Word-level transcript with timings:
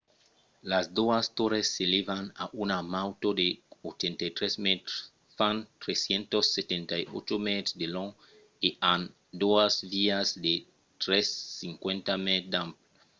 las 0.71 0.85
doas 0.97 1.25
torres 1.37 1.67
s’elèvan 1.73 2.23
a 2.43 2.45
una 2.63 2.77
nautor 2.95 3.33
de 3.41 3.47
83 3.89 4.53
mètres 4.65 4.95
fan 5.37 5.55
378 5.81 7.47
mètres 7.47 7.71
de 7.81 7.87
long 7.95 8.11
e 8.67 8.69
an 8.93 9.01
doas 9.41 9.73
vias 9.93 10.27
de 10.45 10.53
3.50 11.03 12.13
m 12.25 12.27
d’ample 12.51 12.79